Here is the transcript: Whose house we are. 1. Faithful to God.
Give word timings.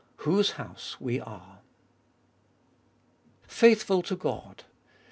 Whose 0.17 0.53
house 0.53 0.99
we 0.99 1.19
are. 1.19 1.59
1. 1.61 1.61
Faithful 3.45 4.01
to 4.01 4.15
God. 4.15 4.63